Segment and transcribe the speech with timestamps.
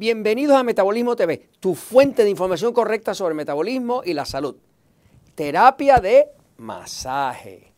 [0.00, 4.56] Bienvenidos a Metabolismo TV, tu fuente de información correcta sobre el metabolismo y la salud.
[5.34, 7.74] Terapia de masaje.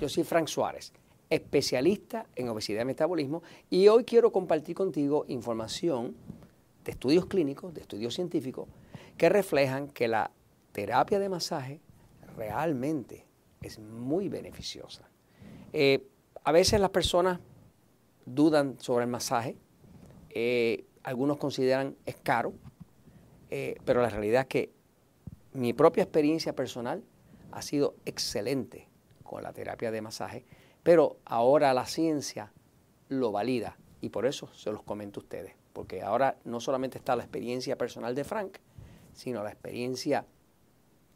[0.00, 0.92] Yo soy Frank Suárez,
[1.30, 6.16] especialista en obesidad y metabolismo, y hoy quiero compartir contigo información
[6.84, 8.66] de estudios clínicos, de estudios científicos,
[9.16, 10.32] que reflejan que la
[10.72, 11.78] terapia de masaje
[12.36, 13.24] realmente
[13.60, 15.08] es muy beneficiosa.
[15.72, 16.08] Eh,
[16.42, 17.38] a veces las personas
[18.26, 19.56] dudan sobre el masaje.
[20.30, 22.52] Eh, algunos consideran es caro,
[23.50, 24.70] eh, pero la realidad es que
[25.52, 27.02] mi propia experiencia personal
[27.50, 28.88] ha sido excelente
[29.22, 30.44] con la terapia de masaje,
[30.82, 32.52] pero ahora la ciencia
[33.08, 37.14] lo valida y por eso se los comento a ustedes, porque ahora no solamente está
[37.14, 38.58] la experiencia personal de Frank,
[39.12, 40.26] sino la experiencia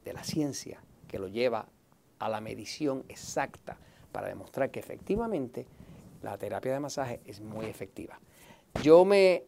[0.05, 1.69] de la ciencia que lo lleva
[2.19, 3.79] a la medición exacta
[4.13, 5.67] para demostrar que efectivamente
[6.23, 8.21] la terapia de masaje es muy efectiva.
[8.83, 9.45] Yo me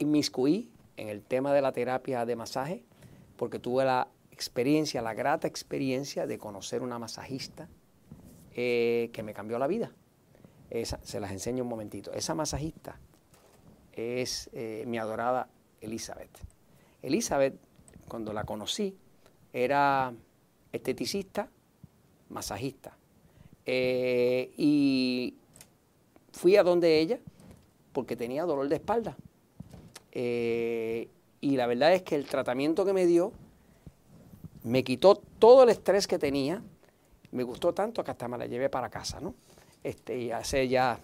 [0.00, 2.84] inmiscuí en el tema de la terapia de masaje
[3.36, 7.68] porque tuve la experiencia, la grata experiencia de conocer una masajista
[8.54, 9.92] eh, que me cambió la vida.
[10.70, 12.12] se las enseño un momentito.
[12.12, 12.98] Esa masajista
[13.92, 15.48] es eh, mi adorada
[15.80, 16.36] Elizabeth.
[17.02, 17.54] Elizabeth,
[18.08, 18.96] cuando la conocí,
[19.52, 20.12] era
[20.72, 21.48] esteticista,
[22.28, 22.96] masajista.
[23.66, 25.34] Eh, y
[26.32, 27.18] fui a donde ella
[27.92, 29.16] porque tenía dolor de espalda.
[30.12, 31.08] Eh,
[31.40, 33.32] y la verdad es que el tratamiento que me dio
[34.62, 36.62] me quitó todo el estrés que tenía.
[37.32, 39.34] Me gustó tanto que hasta me la llevé para casa, ¿no?
[39.82, 40.98] Este, y hace ya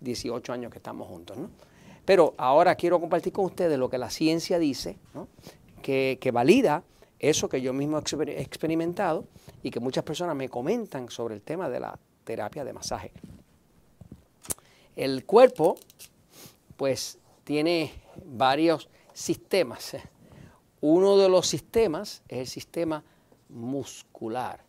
[0.00, 1.50] 18 años que estamos juntos, ¿no?
[2.04, 5.28] Pero ahora quiero compartir con ustedes lo que la ciencia dice, ¿no?
[5.82, 6.82] que, que valida
[7.18, 9.26] eso que yo mismo he experimentado
[9.62, 13.12] y que muchas personas me comentan sobre el tema de la terapia de masaje.
[14.96, 15.76] El cuerpo,
[16.76, 17.92] pues, tiene
[18.24, 19.96] varios sistemas.
[20.80, 23.04] Uno de los sistemas es el sistema
[23.48, 24.64] muscular.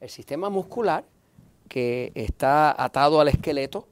[0.00, 1.04] El sistema muscular
[1.68, 3.86] que está atado al esqueleto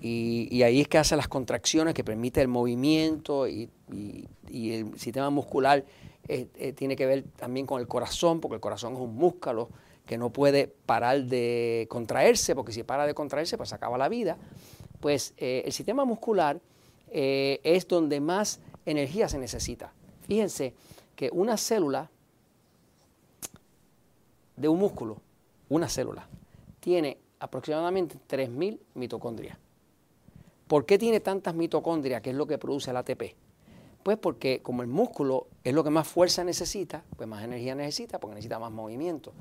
[0.00, 3.70] y, ahí es que hace las contracciones que permite el movimiento y,
[4.52, 5.84] el sistema muscular
[6.28, 9.70] eh, eh, tiene que ver también con el corazón, porque el corazón es un músculo
[10.06, 14.36] que no puede parar de contraerse, porque si para de contraerse, pues acaba la vida.
[15.00, 16.60] Pues eh, el sistema muscular
[17.10, 19.92] es donde más energía se necesita.
[20.22, 20.74] Fíjense
[21.14, 22.10] que una célula
[24.56, 25.20] de un músculo,
[25.68, 26.28] una célula,
[26.80, 29.58] tiene aproximadamente 3.000 mitocondrias.
[30.66, 33.36] ¿Por qué tiene tantas mitocondrias, que es lo que produce el ATP?
[34.02, 38.18] Pues porque como el músculo es lo que más fuerza necesita, pues más energía necesita,
[38.18, 39.32] porque necesita más movimiento.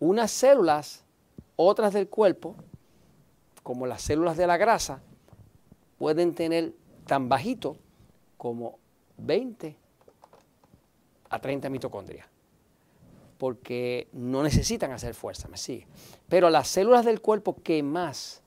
[0.00, 1.04] Unas células,
[1.56, 2.56] otras del cuerpo,
[3.62, 5.00] como las células de la grasa,
[6.02, 6.72] pueden tener
[7.06, 7.76] tan bajito
[8.36, 8.80] como
[9.18, 9.76] 20
[11.30, 12.26] a 30 mitocondrias,
[13.38, 15.86] porque no necesitan hacer fuerza, me sigue.
[16.28, 18.42] Pero las células del cuerpo que más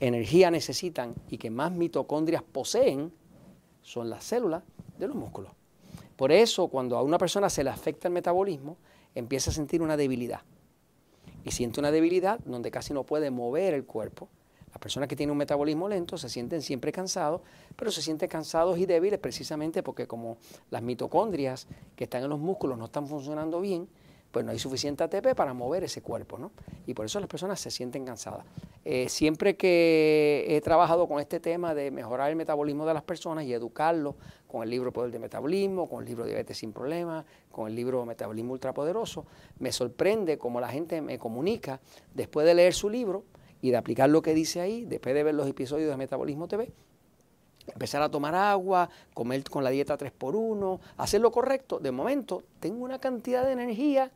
[0.00, 3.12] energía necesitan y que más mitocondrias poseen,
[3.82, 4.62] son las células
[4.96, 5.52] de los músculos.
[6.16, 8.78] Por eso, cuando a una persona se le afecta el metabolismo,
[9.14, 10.40] empieza a sentir una debilidad.
[11.44, 14.30] Y siente una debilidad donde casi no puede mover el cuerpo.
[14.74, 17.42] Las personas que tienen un metabolismo lento se sienten siempre cansados,
[17.76, 20.36] pero se sienten cansados y débiles precisamente porque como
[20.70, 23.86] las mitocondrias que están en los músculos no están funcionando bien,
[24.32, 26.50] pues no hay suficiente ATP para mover ese cuerpo, ¿no?
[26.88, 28.44] Y por eso las personas se sienten cansadas.
[28.84, 33.44] Eh, siempre que he trabajado con este tema de mejorar el metabolismo de las personas
[33.44, 34.16] y educarlos
[34.48, 38.04] con el libro Poder de Metabolismo, con el libro Diabetes sin Problemas, con el libro
[38.04, 39.24] Metabolismo Ultrapoderoso,
[39.60, 41.78] me sorprende cómo la gente me comunica
[42.12, 43.22] después de leer su libro
[43.64, 46.70] y de aplicar lo que dice ahí, después de ver los episodios de Metabolismo TV,
[47.66, 52.84] empezar a tomar agua, comer con la dieta 3x1, hacer lo correcto, de momento tengo
[52.84, 54.12] una cantidad de energía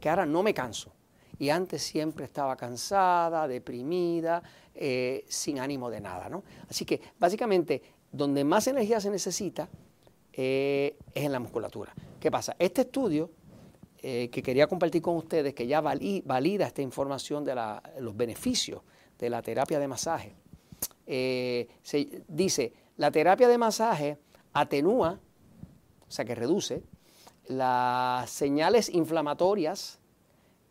[0.00, 0.90] que ahora no me canso.
[1.38, 4.42] Y antes siempre estaba cansada, deprimida,
[4.74, 6.28] eh, sin ánimo de nada.
[6.28, 6.42] ¿no?
[6.68, 7.80] Así que básicamente
[8.10, 9.68] donde más energía se necesita
[10.32, 11.94] eh, es en la musculatura.
[12.18, 12.56] ¿Qué pasa?
[12.58, 13.30] Este estudio
[14.00, 17.54] eh, que quería compartir con ustedes, que ya valida esta información de
[18.00, 18.82] los beneficios
[19.18, 20.34] de la terapia de masaje,
[21.06, 24.18] se dice, la terapia de masaje
[24.52, 25.18] atenúa,
[26.06, 26.82] o sea que reduce,
[27.48, 29.98] las señales inflamatorias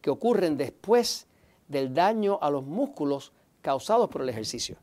[0.01, 1.27] que ocurren después
[1.68, 4.77] del daño a los músculos causados por el ejercicio.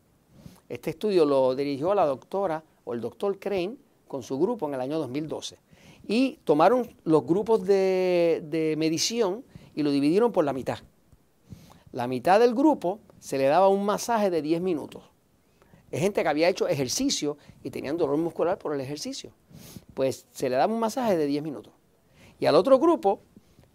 [0.69, 3.77] Este estudio lo dirigió la doctora o el doctor Crane
[4.09, 5.59] con su grupo en el año 2012.
[6.07, 10.79] Y tomaron los grupos de, de medición y lo dividieron por la mitad.
[11.93, 15.03] La mitad del grupo se le daba un masaje de 10 minutos.
[15.91, 19.31] Es gente que había hecho ejercicio y tenían dolor muscular por el ejercicio.
[19.95, 21.73] Pues se le daba un masaje de 10 minutos.
[22.41, 23.21] Y al otro grupo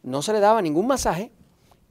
[0.04, 1.31] no se le daba ningún masaje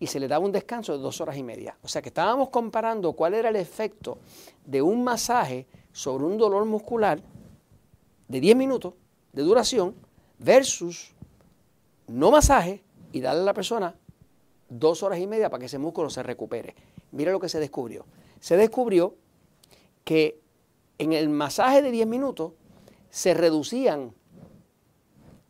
[0.01, 1.77] y se le daba un descanso de dos horas y media.
[1.83, 4.19] O sea que estábamos comparando cuál era el efecto
[4.65, 7.23] de un masaje sobre un dolor muscular
[8.29, 8.95] de 10 minutos
[9.33, 9.95] de duración
[10.39, 11.13] versus
[12.07, 12.83] no masaje
[13.13, 13.95] y darle a la persona
[14.69, 16.75] dos horas y media para que ese músculo se recupere.
[17.13, 18.07] Mira lo que se descubrió.
[18.41, 19.15] Se descubrió
[20.05, 20.41] que
[20.99, 22.53] en el masaje de 10 minutos
[23.11, 24.15] se reducían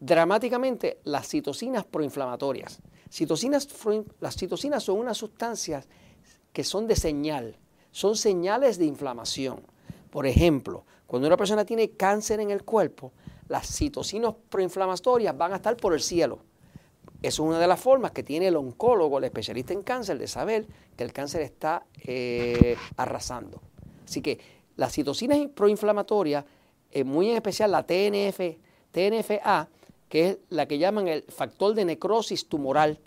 [0.01, 2.81] dramáticamente las citocinas proinflamatorias.
[3.11, 3.69] Citocinas,
[4.21, 5.89] las citocinas son unas sustancias
[6.53, 7.57] que son de señal,
[7.91, 9.63] son señales de inflamación.
[10.11, 13.13] Por ejemplo, cuando una persona tiene cáncer en el cuerpo,
[13.49, 16.41] las citocinas proinflamatorias van a estar por el cielo.
[17.21, 20.29] Eso es una de las formas que tiene el oncólogo, el especialista en cáncer, de
[20.29, 20.67] saber
[20.97, 23.61] que el cáncer está eh, arrasando.
[24.05, 24.39] Así que
[24.77, 26.45] las citocinas proinflamatorias,
[26.93, 28.41] eh, muy en especial la TNF,
[28.93, 29.69] TNFA,
[30.09, 33.01] que es la que llaman el factor de necrosis tumoral,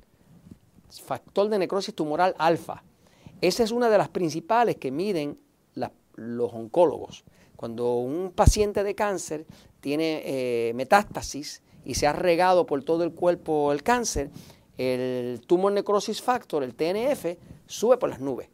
[0.90, 2.84] factor de necrosis tumoral alfa.
[3.40, 5.40] Esa es una de las principales que miden
[6.16, 7.24] los oncólogos.
[7.56, 9.46] Cuando un paciente de cáncer
[9.81, 14.30] tiene eh, metástasis y se ha regado por todo el cuerpo el cáncer,
[14.78, 18.50] el tumor necrosis factor, el TNF, sube por las nubes.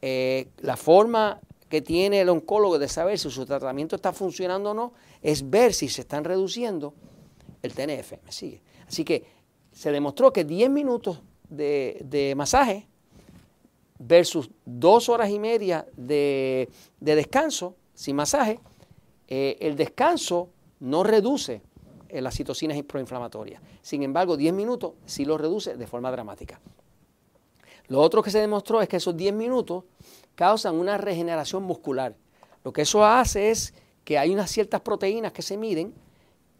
[0.00, 4.74] Eh, la forma que tiene el oncólogo de saber si su tratamiento está funcionando o
[4.74, 6.94] no es ver si se están reduciendo
[7.62, 8.62] el TNF, ¿me sigue?
[8.86, 9.24] Así que
[9.72, 12.86] se demostró que 10 minutos de, masaje
[13.98, 16.68] versus dos horas y media de,
[17.00, 18.60] descanso sin masaje,
[19.26, 21.62] eh, el descanso no reduce
[22.08, 23.60] eh, las citocinas proinflamatorias.
[23.82, 26.60] Sin embargo, 10 minutos sí lo reduce de forma dramática.
[27.88, 29.84] Lo otro que se demostró es que esos 10 minutos
[30.34, 32.14] causan una regeneración muscular.
[32.64, 35.94] Lo que eso hace es que hay unas ciertas proteínas que se miden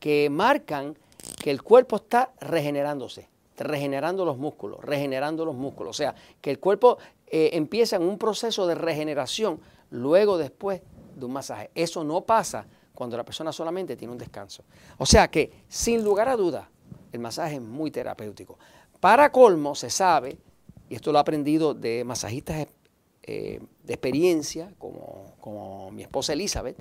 [0.01, 0.97] que marcan
[1.43, 5.91] que el cuerpo está regenerándose, regenerando los músculos, regenerando los músculos.
[5.91, 9.61] O sea, que el cuerpo eh, empieza en un proceso de regeneración
[9.91, 10.83] luego después
[11.17, 11.71] de un masaje.
[11.75, 12.67] Eso no pasa
[12.99, 14.65] cuando la persona solamente tiene un descanso.
[14.97, 16.67] O sea que, sin lugar a dudas,
[17.13, 18.59] el masaje es muy terapéutico.
[18.99, 20.37] Para colmo, se sabe,
[20.89, 22.67] y esto lo he aprendido de masajistas
[23.23, 26.77] eh, de experiencia, como, como mi esposa Elizabeth,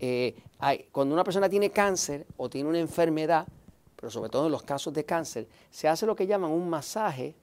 [0.00, 0.34] eh,
[0.90, 3.46] cuando una persona tiene cáncer o tiene una enfermedad,
[3.94, 7.36] pero sobre todo en los casos de cáncer, se hace lo que llaman un masaje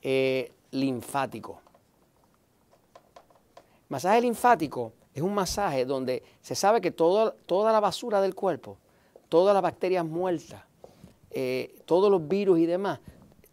[0.00, 1.60] eh, linfático.
[3.90, 7.34] Masaje linfático es un masaje donde se sabe que toda
[7.72, 8.76] la basura del cuerpo,
[9.28, 10.62] todas las bacterias muertas,
[11.30, 13.00] eh, todos los virus y demás,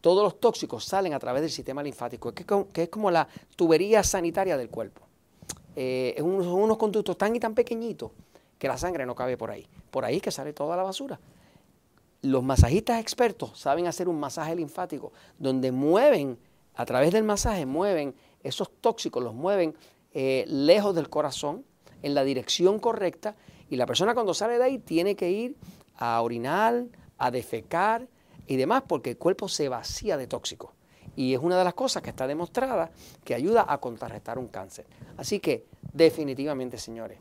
[0.01, 4.57] todos los tóxicos salen a través del sistema linfático, que, es como la tubería sanitaria
[4.57, 5.01] del cuerpo.
[5.75, 8.11] Eh, es unos, unos conductos tan y tan pequeñitos
[8.57, 9.67] que la sangre no cabe por ahí.
[9.91, 11.19] Por ahí es que sale toda la basura.
[12.21, 16.37] Los masajistas expertos saben hacer un masaje linfático donde mueven,
[16.75, 19.75] a través del masaje, mueven esos tóxicos, los mueven
[20.19, 21.63] eh, lejos del corazón,
[22.01, 23.35] en la dirección correcta,
[23.69, 25.55] y la persona cuando sale de ahí tiene que ir
[25.95, 26.85] a orinar,
[27.19, 28.07] a defecar
[28.47, 30.71] y demás, porque el cuerpo se vacía de tóxicos.
[31.15, 32.89] Y es una de las cosas que está demostrada
[33.23, 34.87] que ayuda a contrarrestar un cáncer.
[35.17, 37.19] Así que definitivamente, señores,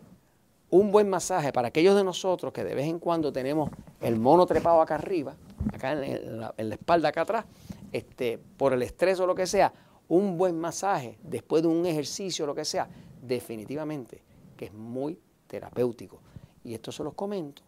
[0.70, 3.68] un buen masaje para aquellos de nosotros que de vez en cuando tenemos
[4.00, 5.34] el mono trepado acá arriba,
[5.70, 7.44] acá en la, espalda acá atrás,
[7.92, 9.74] este, por el estrés o lo que sea,
[10.08, 12.88] un buen masaje después de un ejercicio lo que sea,
[13.22, 14.22] definitivamente
[14.56, 16.20] que es muy terapéutico.
[16.64, 17.62] Y esto se los comento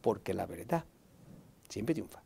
[0.00, 0.84] porque la verdad
[1.68, 2.22] siempre triunfa.